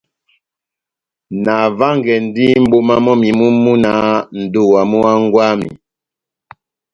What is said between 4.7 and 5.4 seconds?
mú hángwɛ